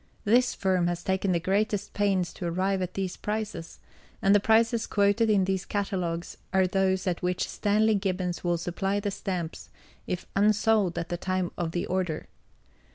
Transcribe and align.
This 0.25 0.55
Firm 0.55 0.87
has 0.87 1.03
taken 1.03 1.31
the 1.31 1.39
greatest 1.39 1.93
pains 1.93 2.33
to 2.33 2.47
arrive 2.47 2.81
at 2.81 2.95
these 2.95 3.15
prices, 3.15 3.77
and 4.19 4.33
the 4.33 4.39
prices 4.39 4.87
quoted 4.87 5.29
in 5.29 5.45
these 5.45 5.63
Catalogues 5.63 6.37
are 6.51 6.65
those 6.65 7.05
at 7.05 7.21
which 7.21 7.47
STANLEY 7.47 7.93
GIBBONS 7.99 8.43
will 8.43 8.57
supply 8.57 8.99
the 8.99 9.11
Stamps 9.11 9.69
if 10.07 10.25
unsold 10.35 10.97
at 10.97 11.09
the 11.09 11.17
time 11.17 11.51
of 11.55 11.71
the 11.71 11.85
order. 11.85 12.25